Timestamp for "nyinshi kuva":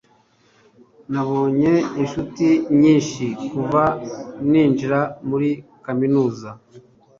2.79-3.83